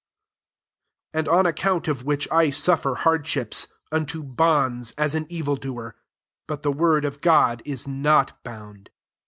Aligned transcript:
and 1.13 1.27
on 1.27 1.45
account 1.45 1.87
of 1.87 2.03
which 2.03 2.27
I 2.31 2.49
suffer 2.49 2.95
hardships, 2.95 3.67
unto 3.91 4.23
bonds, 4.23 4.93
as 4.97 5.13
an 5.13 5.27
evil 5.29 5.57
doer: 5.57 5.95
but 6.47 6.63
the 6.63 6.71
word 6.71 7.05
of 7.05 7.21
God 7.21 7.61
is 7.65 7.87
not 7.87 8.43
bound. 8.43 8.89